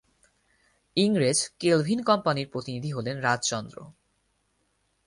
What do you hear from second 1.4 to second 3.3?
kelvin কোম্পানির প্রতিনিধি হলেন